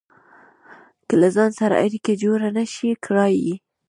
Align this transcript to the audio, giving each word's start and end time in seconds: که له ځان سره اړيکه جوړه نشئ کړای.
که 1.07 1.13
له 1.21 1.29
ځان 1.35 1.51
سره 1.59 1.75
اړيکه 1.85 2.11
جوړه 2.23 2.47
نشئ 2.57 2.91
کړای. 3.05 3.39